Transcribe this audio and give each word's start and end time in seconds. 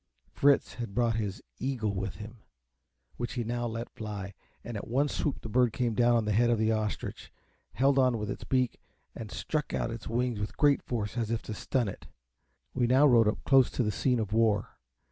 Fritz 0.31 0.73
had 0.81 0.95
brought 0.95 1.17
his 1.17 1.43
Ea 1.59 1.75
gle 1.75 1.93
with 1.93 2.15
him, 2.15 2.39
which 3.17 3.33
he 3.33 3.43
now 3.43 3.67
let 3.67 3.87
fly. 3.91 4.33
At 4.65 4.87
one 4.87 5.07
swoop 5.07 5.41
the 5.41 5.47
bird 5.47 5.73
came 5.73 5.93
down 5.93 6.15
on 6.15 6.25
the 6.25 6.31
head 6.31 6.49
of 6.49 6.57
the 6.57 6.71
Os 6.71 6.95
trich, 6.97 7.29
held 7.73 7.99
on 7.99 8.17
with 8.17 8.31
its 8.31 8.43
beak, 8.43 8.81
and 9.13 9.29
struck 9.29 9.75
out 9.75 9.91
its 9.91 10.07
wings 10.07 10.39
with 10.39 10.57
great 10.57 10.81
force, 10.81 11.17
as 11.19 11.29
if 11.29 11.43
to 11.43 11.53
stun 11.53 11.87
it. 11.87 12.07
We 12.73 12.87
now 12.87 13.05
rode 13.05 13.27
up 13.27 13.43
close 13.43 13.69
to 13.69 13.83
the 13.83 13.91
scene 13.91 14.19
of 14.19 14.33
war. 14.33 14.79